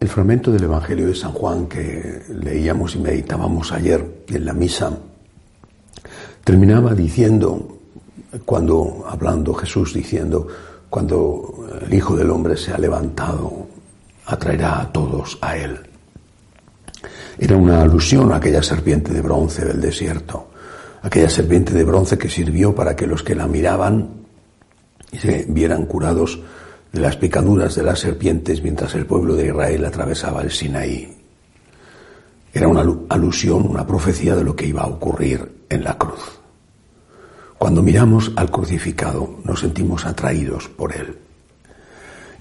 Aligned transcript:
El 0.00 0.08
fragmento 0.08 0.50
del 0.50 0.64
Evangelio 0.64 1.08
de 1.08 1.14
San 1.14 1.32
Juan 1.32 1.66
que 1.66 2.22
leíamos 2.30 2.94
y 2.94 3.00
meditábamos 3.00 3.70
ayer 3.70 4.24
en 4.28 4.46
la 4.46 4.54
misa 4.54 4.96
terminaba 6.42 6.94
diciendo, 6.94 7.76
cuando 8.46 9.04
hablando 9.06 9.52
Jesús 9.52 9.92
diciendo, 9.92 10.48
cuando 10.88 11.68
el 11.82 11.92
Hijo 11.92 12.16
del 12.16 12.30
Hombre 12.30 12.56
se 12.56 12.72
ha 12.72 12.78
levantado, 12.78 13.66
atraerá 14.24 14.80
a 14.80 14.90
todos 14.90 15.36
a 15.42 15.58
Él. 15.58 15.78
Era 17.38 17.58
una 17.58 17.82
alusión 17.82 18.32
a 18.32 18.36
aquella 18.36 18.62
serpiente 18.62 19.12
de 19.12 19.20
bronce 19.20 19.66
del 19.66 19.82
desierto, 19.82 20.48
aquella 21.02 21.28
serpiente 21.28 21.74
de 21.74 21.84
bronce 21.84 22.16
que 22.16 22.30
sirvió 22.30 22.74
para 22.74 22.96
que 22.96 23.06
los 23.06 23.22
que 23.22 23.34
la 23.34 23.46
miraban 23.46 24.08
se 25.12 25.44
vieran 25.46 25.84
curados 25.84 26.40
las 26.92 27.16
picaduras 27.16 27.74
de 27.76 27.82
las 27.82 28.00
serpientes 28.00 28.62
mientras 28.62 28.94
el 28.94 29.06
pueblo 29.06 29.34
de 29.36 29.46
Israel 29.46 29.84
atravesaba 29.84 30.42
el 30.42 30.50
Sinaí. 30.50 31.16
Era 32.52 32.66
una 32.66 32.84
alusión, 33.08 33.68
una 33.68 33.86
profecía 33.86 34.34
de 34.34 34.42
lo 34.42 34.56
que 34.56 34.66
iba 34.66 34.82
a 34.82 34.88
ocurrir 34.88 35.64
en 35.68 35.84
la 35.84 35.96
cruz. 35.96 36.40
Cuando 37.58 37.82
miramos 37.82 38.32
al 38.36 38.50
crucificado 38.50 39.36
nos 39.44 39.60
sentimos 39.60 40.04
atraídos 40.04 40.68
por 40.68 40.94
él. 40.96 41.16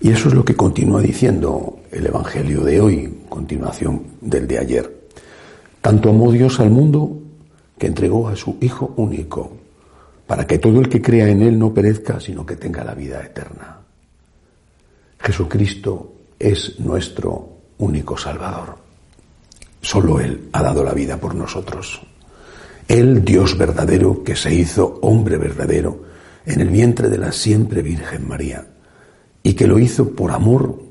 Y 0.02 0.12
eso 0.12 0.30
es 0.30 0.34
lo 0.34 0.46
que 0.46 0.56
continúa 0.56 1.02
diciendo 1.02 1.80
el 1.92 2.08
Evangelio 2.08 2.64
de 2.64 2.80
hoy, 2.80 3.20
continuación 3.28 4.04
del 4.22 4.48
de 4.48 4.58
ayer. 4.58 5.08
Tanto 5.82 6.10
amó 6.10 6.32
Dios 6.32 6.60
al 6.60 6.70
mundo 6.70 7.20
que 7.78 7.88
entregó 7.88 8.30
a 8.30 8.36
su 8.36 8.58
Hijo 8.62 8.94
único, 8.96 9.52
para 10.26 10.48
que 10.48 10.58
todo 10.58 10.80
el 10.80 10.90
que 10.90 11.02
crea 11.02 11.28
en 11.28 11.42
Él 11.42 11.60
no 11.60 11.74
perezca, 11.74 12.20
sino 12.20 12.46
que 12.46 12.56
tenga 12.56 12.84
la 12.84 12.94
vida 12.94 13.22
eterna. 13.24 13.80
Jesucristo 15.20 16.14
es 16.38 16.80
nuestro 16.80 17.50
único 17.78 18.18
Salvador. 18.18 18.78
Solo 19.82 20.20
Él 20.20 20.50
ha 20.54 20.64
dado 20.64 20.84
la 20.84 20.94
vida 20.94 21.18
por 21.18 21.36
nosotros. 21.36 22.02
Él, 22.88 23.24
Dios 23.24 23.58
verdadero, 23.58 24.24
que 24.24 24.36
se 24.36 24.54
hizo 24.54 25.00
hombre 25.02 25.38
verdadero 25.38 26.04
en 26.46 26.62
el 26.62 26.70
vientre 26.70 27.10
de 27.10 27.18
la 27.18 27.32
siempre 27.32 27.82
Virgen 27.82 28.28
María, 28.28 28.66
y 29.44 29.54
que 29.54 29.68
lo 29.68 29.78
hizo 29.78 30.10
por 30.16 30.32
amor, 30.32 30.82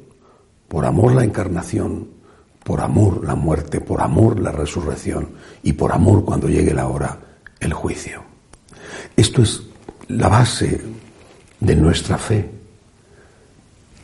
por 0.68 0.84
amor 0.84 1.14
la 1.14 1.24
encarnación, 1.24 2.08
por 2.62 2.80
amor 2.80 3.24
la 3.24 3.34
muerte, 3.34 3.80
por 3.80 4.02
amor 4.02 4.38
la 4.40 4.52
resurrección 4.52 5.30
y 5.62 5.72
por 5.72 5.92
amor 5.92 6.24
cuando 6.24 6.48
llegue 6.48 6.74
la 6.74 6.86
hora 6.86 7.18
el 7.60 7.72
juicio. 7.72 8.22
Esto 9.16 9.42
es 9.42 9.62
la 10.08 10.28
base 10.28 10.80
de 11.60 11.76
nuestra 11.76 12.18
fe. 12.18 12.57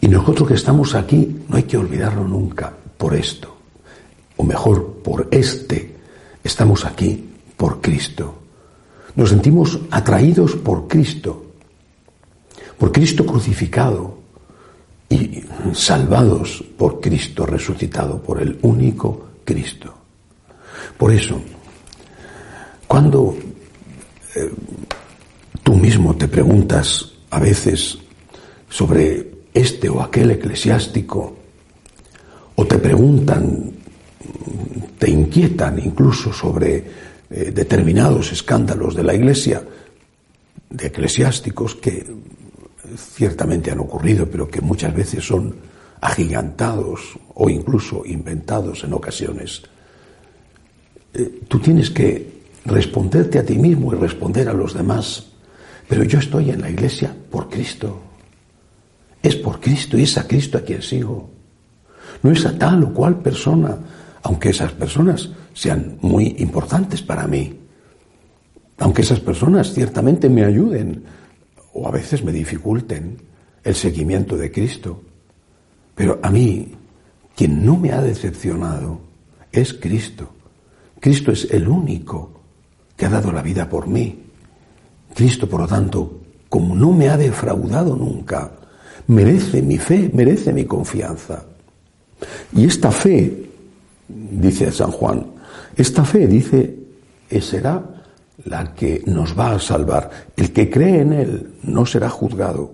Y 0.04 0.08
nosotros 0.08 0.48
que 0.48 0.54
estamos 0.54 0.94
aquí, 0.94 1.34
no 1.48 1.56
hay 1.56 1.62
que 1.62 1.78
olvidarlo 1.78 2.28
nunca 2.28 2.70
por 2.98 3.14
esto, 3.14 3.56
o 4.36 4.44
mejor, 4.44 4.96
por 5.02 5.28
este, 5.30 5.96
estamos 6.44 6.84
aquí 6.84 7.24
por 7.56 7.80
Cristo. 7.80 8.34
Nos 9.16 9.30
sentimos 9.30 9.78
atraídos 9.90 10.56
por 10.56 10.88
Cristo, 10.88 11.46
por 12.76 12.92
Cristo 12.92 13.24
crucificado 13.24 14.18
y 15.08 15.42
salvados 15.72 16.62
por 16.76 17.00
Cristo 17.00 17.46
resucitado, 17.46 18.22
por 18.22 18.42
el 18.42 18.58
único 18.60 19.28
Cristo. 19.42 19.94
Por 20.98 21.12
eso, 21.12 21.40
cuando 22.86 23.34
eh, 24.36 24.52
tú 25.62 25.74
mismo 25.76 26.14
te 26.14 26.28
preguntas 26.28 27.10
a 27.30 27.38
veces 27.38 27.96
sobre 28.68 29.33
este 29.54 29.88
o 29.88 30.02
aquel 30.02 30.32
eclesiástico, 30.32 31.36
o 32.56 32.66
te 32.66 32.78
preguntan, 32.78 33.70
te 34.98 35.10
inquietan 35.10 35.78
incluso 35.78 36.32
sobre 36.32 36.84
eh, 37.30 37.52
determinados 37.54 38.32
escándalos 38.32 38.96
de 38.96 39.04
la 39.04 39.14
Iglesia, 39.14 39.62
de 40.70 40.86
eclesiásticos 40.86 41.76
que 41.76 42.04
ciertamente 42.96 43.70
han 43.70 43.78
ocurrido, 43.78 44.26
pero 44.26 44.50
que 44.50 44.60
muchas 44.60 44.92
veces 44.92 45.24
son 45.24 45.54
agigantados 46.00 47.18
o 47.34 47.48
incluso 47.48 48.02
inventados 48.04 48.82
en 48.82 48.92
ocasiones. 48.92 49.62
Eh, 51.14 51.40
tú 51.46 51.60
tienes 51.60 51.90
que 51.90 52.42
responderte 52.64 53.38
a 53.38 53.44
ti 53.44 53.56
mismo 53.56 53.92
y 53.92 53.96
responder 53.96 54.48
a 54.48 54.52
los 54.52 54.74
demás, 54.74 55.26
pero 55.88 56.02
yo 56.02 56.18
estoy 56.18 56.50
en 56.50 56.60
la 56.60 56.70
Iglesia 56.70 57.14
por 57.30 57.48
Cristo 57.48 58.13
es 59.24 59.36
por 59.36 59.58
Cristo 59.58 59.96
y 59.96 60.02
es 60.02 60.18
a 60.18 60.28
Cristo 60.28 60.58
a 60.58 60.60
quien 60.60 60.82
sigo. 60.82 61.30
No 62.22 62.30
es 62.30 62.44
a 62.44 62.58
tal 62.58 62.84
o 62.84 62.92
cual 62.92 63.20
persona, 63.20 63.74
aunque 64.22 64.50
esas 64.50 64.72
personas 64.72 65.30
sean 65.54 65.96
muy 66.02 66.36
importantes 66.38 67.00
para 67.00 67.26
mí. 67.26 67.58
Aunque 68.78 69.00
esas 69.00 69.20
personas 69.20 69.72
ciertamente 69.72 70.28
me 70.28 70.44
ayuden 70.44 71.04
o 71.72 71.88
a 71.88 71.90
veces 71.90 72.22
me 72.22 72.32
dificulten 72.32 73.16
el 73.62 73.74
seguimiento 73.74 74.36
de 74.36 74.52
Cristo. 74.52 75.00
Pero 75.94 76.20
a 76.22 76.30
mí, 76.30 76.74
quien 77.34 77.64
no 77.64 77.78
me 77.78 77.92
ha 77.92 78.02
decepcionado 78.02 79.00
es 79.50 79.72
Cristo. 79.72 80.34
Cristo 81.00 81.32
es 81.32 81.50
el 81.50 81.66
único 81.66 82.42
que 82.94 83.06
ha 83.06 83.08
dado 83.10 83.32
la 83.32 83.40
vida 83.40 83.70
por 83.70 83.86
mí. 83.86 84.22
Cristo, 85.14 85.48
por 85.48 85.60
lo 85.60 85.66
tanto, 85.66 86.20
como 86.50 86.74
no 86.74 86.92
me 86.92 87.08
ha 87.08 87.16
defraudado 87.16 87.96
nunca, 87.96 88.52
merece 89.06 89.62
mi 89.62 89.78
fe, 89.78 90.10
merece 90.12 90.52
mi 90.52 90.64
confianza. 90.64 91.44
Y 92.52 92.66
esta 92.66 92.90
fe, 92.90 93.46
dice 94.08 94.70
San 94.72 94.90
Juan, 94.90 95.26
esta 95.76 96.04
fe, 96.04 96.26
dice, 96.26 96.74
será 97.40 97.82
la 98.44 98.74
que 98.74 99.02
nos 99.06 99.38
va 99.38 99.52
a 99.52 99.58
salvar. 99.58 100.10
El 100.36 100.52
que 100.52 100.70
cree 100.70 101.00
en 101.00 101.12
Él 101.12 101.54
no 101.62 101.86
será 101.86 102.08
juzgado. 102.08 102.72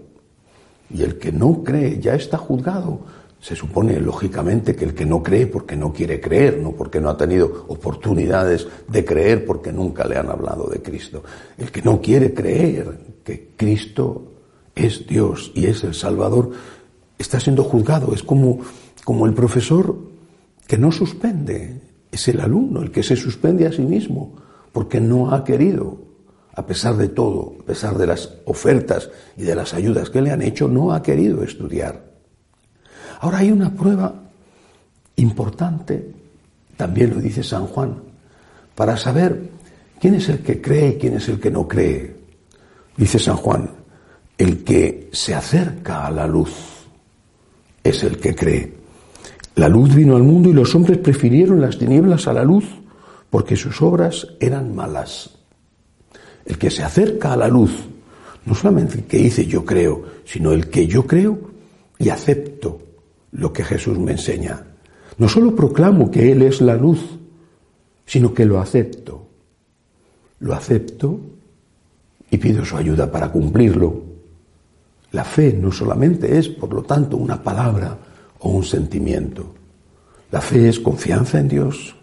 Y 0.92 1.02
el 1.02 1.18
que 1.18 1.32
no 1.32 1.62
cree 1.62 2.00
ya 2.00 2.14
está 2.14 2.36
juzgado. 2.36 3.00
Se 3.40 3.56
supone, 3.56 3.98
lógicamente, 4.00 4.76
que 4.76 4.84
el 4.84 4.94
que 4.94 5.06
no 5.06 5.22
cree 5.22 5.46
porque 5.46 5.76
no 5.76 5.92
quiere 5.92 6.20
creer, 6.20 6.58
no 6.58 6.72
porque 6.72 7.00
no 7.00 7.08
ha 7.08 7.16
tenido 7.16 7.64
oportunidades 7.68 8.66
de 8.86 9.04
creer 9.04 9.46
porque 9.46 9.72
nunca 9.72 10.04
le 10.04 10.18
han 10.18 10.28
hablado 10.28 10.66
de 10.68 10.82
Cristo. 10.82 11.22
El 11.56 11.70
que 11.70 11.80
no 11.80 12.02
quiere 12.02 12.34
creer 12.34 12.98
que 13.24 13.52
Cristo 13.56 14.29
es 14.86 15.06
Dios 15.06 15.52
y 15.54 15.66
es 15.66 15.84
el 15.84 15.94
Salvador, 15.94 16.50
está 17.18 17.40
siendo 17.40 17.64
juzgado. 17.64 18.12
Es 18.14 18.22
como, 18.22 18.60
como 19.04 19.26
el 19.26 19.34
profesor 19.34 19.96
que 20.66 20.78
no 20.78 20.92
suspende, 20.92 21.80
es 22.10 22.28
el 22.28 22.40
alumno 22.40 22.82
el 22.82 22.90
que 22.90 23.02
se 23.02 23.16
suspende 23.16 23.66
a 23.66 23.72
sí 23.72 23.82
mismo 23.82 24.34
porque 24.72 25.00
no 25.00 25.32
ha 25.32 25.44
querido, 25.44 25.98
a 26.54 26.66
pesar 26.66 26.96
de 26.96 27.08
todo, 27.08 27.54
a 27.60 27.64
pesar 27.64 27.98
de 27.98 28.06
las 28.06 28.34
ofertas 28.44 29.10
y 29.36 29.42
de 29.42 29.54
las 29.54 29.74
ayudas 29.74 30.10
que 30.10 30.22
le 30.22 30.30
han 30.30 30.42
hecho, 30.42 30.68
no 30.68 30.92
ha 30.92 31.02
querido 31.02 31.42
estudiar. 31.42 32.10
Ahora 33.20 33.38
hay 33.38 33.50
una 33.50 33.74
prueba 33.74 34.14
importante, 35.16 36.14
también 36.76 37.10
lo 37.10 37.20
dice 37.20 37.42
San 37.42 37.66
Juan, 37.66 37.96
para 38.74 38.96
saber 38.96 39.50
quién 40.00 40.14
es 40.14 40.28
el 40.28 40.38
que 40.38 40.60
cree 40.60 40.90
y 40.90 40.98
quién 40.98 41.14
es 41.14 41.28
el 41.28 41.38
que 41.38 41.50
no 41.50 41.68
cree. 41.68 42.16
Dice 42.96 43.18
San 43.18 43.36
Juan, 43.36 43.70
el 44.40 44.64
que 44.64 45.10
se 45.12 45.34
acerca 45.34 46.06
a 46.06 46.10
la 46.10 46.26
luz 46.26 46.50
es 47.84 48.02
el 48.04 48.16
que 48.16 48.34
cree. 48.34 48.72
La 49.56 49.68
luz 49.68 49.94
vino 49.94 50.16
al 50.16 50.22
mundo 50.22 50.48
y 50.48 50.54
los 50.54 50.74
hombres 50.74 50.96
prefirieron 50.96 51.60
las 51.60 51.76
tinieblas 51.76 52.26
a 52.26 52.32
la 52.32 52.42
luz 52.42 52.64
porque 53.28 53.54
sus 53.54 53.82
obras 53.82 54.28
eran 54.40 54.74
malas. 54.74 55.28
El 56.46 56.56
que 56.56 56.70
se 56.70 56.82
acerca 56.82 57.34
a 57.34 57.36
la 57.36 57.48
luz, 57.48 57.70
no 58.46 58.54
solamente 58.54 58.94
el 58.94 59.04
que 59.04 59.18
dice 59.18 59.44
yo 59.44 59.62
creo, 59.66 60.04
sino 60.24 60.52
el 60.52 60.70
que 60.70 60.86
yo 60.86 61.06
creo 61.06 61.38
y 61.98 62.08
acepto 62.08 62.80
lo 63.32 63.52
que 63.52 63.62
Jesús 63.62 63.98
me 63.98 64.12
enseña. 64.12 64.64
No 65.18 65.28
solo 65.28 65.54
proclamo 65.54 66.10
que 66.10 66.32
Él 66.32 66.40
es 66.40 66.62
la 66.62 66.76
luz, 66.76 67.18
sino 68.06 68.32
que 68.32 68.46
lo 68.46 68.58
acepto. 68.58 69.28
Lo 70.38 70.54
acepto 70.54 71.20
y 72.30 72.38
pido 72.38 72.64
su 72.64 72.78
ayuda 72.78 73.12
para 73.12 73.30
cumplirlo. 73.30 74.08
La 75.12 75.24
fe 75.24 75.52
no 75.52 75.72
solamente 75.72 76.38
es, 76.38 76.48
por 76.48 76.72
lo 76.72 76.82
tanto, 76.82 77.16
una 77.16 77.42
palabra 77.42 77.96
o 78.40 78.50
un 78.50 78.64
sentimiento. 78.64 79.54
La 80.30 80.40
fe 80.40 80.68
es 80.68 80.78
confianza 80.78 81.40
en 81.40 81.48
Dios 81.48 81.94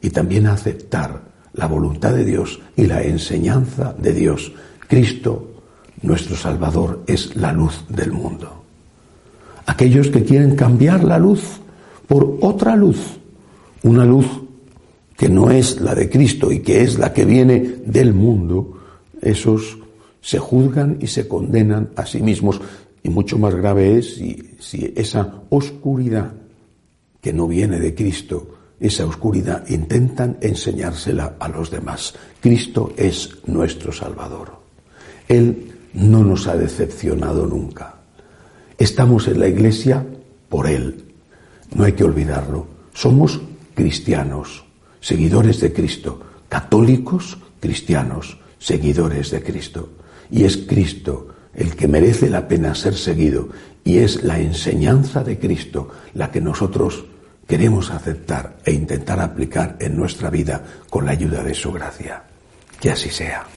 y 0.00 0.10
también 0.10 0.46
aceptar 0.46 1.20
la 1.52 1.66
voluntad 1.66 2.14
de 2.14 2.24
Dios 2.24 2.60
y 2.76 2.86
la 2.86 3.02
enseñanza 3.02 3.94
de 3.98 4.12
Dios. 4.14 4.52
Cristo, 4.88 5.62
nuestro 6.02 6.36
Salvador, 6.36 7.02
es 7.06 7.36
la 7.36 7.52
luz 7.52 7.84
del 7.88 8.12
mundo. 8.12 8.64
Aquellos 9.66 10.08
que 10.08 10.24
quieren 10.24 10.56
cambiar 10.56 11.04
la 11.04 11.18
luz 11.18 11.60
por 12.06 12.38
otra 12.40 12.74
luz, 12.74 12.98
una 13.82 14.04
luz 14.04 14.26
que 15.16 15.28
no 15.28 15.50
es 15.50 15.80
la 15.80 15.94
de 15.94 16.08
Cristo 16.08 16.50
y 16.50 16.60
que 16.60 16.82
es 16.82 16.98
la 16.98 17.12
que 17.12 17.26
viene 17.26 17.76
del 17.84 18.14
mundo, 18.14 18.78
esos 19.20 19.76
se 20.20 20.38
juzgan 20.38 20.98
y 21.00 21.06
se 21.06 21.26
condenan 21.26 21.90
a 21.96 22.06
sí 22.06 22.20
mismos. 22.20 22.60
Y 23.02 23.08
mucho 23.08 23.38
más 23.38 23.54
grave 23.54 23.98
es 23.98 24.14
si, 24.14 24.92
esa 24.96 25.42
oscuridad 25.50 26.32
que 27.20 27.32
no 27.32 27.48
viene 27.48 27.78
de 27.78 27.94
Cristo, 27.94 28.56
esa 28.78 29.06
oscuridad 29.06 29.68
intentan 29.68 30.38
enseñársela 30.40 31.36
a 31.38 31.48
los 31.48 31.70
demás. 31.70 32.14
Cristo 32.40 32.92
es 32.96 33.38
nuestro 33.46 33.92
Salvador. 33.92 34.58
Él 35.28 35.72
no 35.94 36.24
nos 36.24 36.46
ha 36.46 36.56
decepcionado 36.56 37.46
nunca. 37.46 37.96
Estamos 38.78 39.28
en 39.28 39.40
la 39.40 39.48
iglesia 39.48 40.06
por 40.48 40.66
Él. 40.66 41.04
No 41.74 41.84
hay 41.84 41.92
que 41.92 42.04
olvidarlo. 42.04 42.66
Somos 42.94 43.40
cristianos, 43.74 44.64
seguidores 45.00 45.60
de 45.60 45.72
Cristo, 45.72 46.20
católicos 46.48 47.38
cristianos, 47.60 48.39
seguidores 48.60 49.32
de 49.32 49.42
Cristo. 49.42 49.88
Y 50.30 50.44
es 50.44 50.56
Cristo 50.56 51.34
el 51.52 51.74
que 51.74 51.88
merece 51.88 52.30
la 52.30 52.46
pena 52.46 52.76
ser 52.76 52.94
seguido 52.94 53.48
y 53.82 53.98
es 53.98 54.22
la 54.22 54.38
enseñanza 54.38 55.24
de 55.24 55.38
Cristo 55.38 55.88
la 56.14 56.30
que 56.30 56.40
nosotros 56.40 57.04
queremos 57.48 57.90
aceptar 57.90 58.58
e 58.64 58.70
intentar 58.72 59.18
aplicar 59.18 59.76
en 59.80 59.96
nuestra 59.96 60.30
vida 60.30 60.62
con 60.88 61.04
la 61.06 61.12
ayuda 61.12 61.42
de 61.42 61.54
su 61.54 61.72
gracia. 61.72 62.22
Que 62.80 62.92
así 62.92 63.10
sea. 63.10 63.48